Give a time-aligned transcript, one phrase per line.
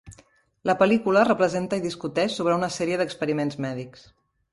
[0.69, 4.07] La pel·lícula representa i discuteix sobre una sèrie d'experiments mèdics.